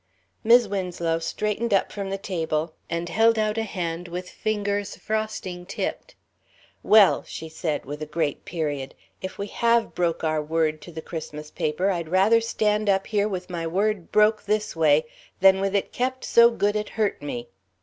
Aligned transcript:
Mis' 0.43 0.67
Winslow 0.67 1.19
straightened 1.19 1.75
up 1.75 1.91
from 1.91 2.09
the 2.09 2.17
table 2.17 2.73
and 2.89 3.07
held 3.07 3.37
out 3.37 3.59
a 3.59 3.61
hand 3.61 4.07
with 4.07 4.31
fingers 4.31 4.95
frosting 4.97 5.63
tipped. 5.63 6.15
"Well," 6.81 7.23
she 7.27 7.47
said, 7.47 7.85
with 7.85 8.01
a 8.01 8.07
great 8.07 8.43
period, 8.43 8.95
"if 9.21 9.37
we 9.37 9.45
have 9.45 9.93
broke 9.93 10.23
our 10.23 10.41
word 10.41 10.81
to 10.81 10.91
the 10.91 11.03
Christmas 11.03 11.51
paper, 11.51 11.91
I'd 11.91 12.09
rather 12.09 12.41
stand 12.41 12.89
up 12.89 13.05
here 13.05 13.27
with 13.27 13.47
my 13.51 13.67
word 13.67 14.11
broke 14.11 14.43
this 14.45 14.75
way 14.75 15.05
than 15.39 15.61
with 15.61 15.75
it 15.75 15.93
kept 15.93 16.25
so 16.25 16.49
good 16.49 16.75
it 16.75 16.89
hurt 16.97 17.21
me. 17.21 17.49